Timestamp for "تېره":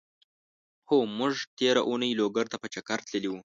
1.57-1.81